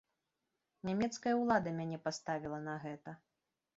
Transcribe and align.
Нямецкая 0.87 1.35
ўлада 1.41 1.69
мяне 1.81 1.97
паставіла 2.07 2.59
на 2.69 2.75
гэта. 2.87 3.11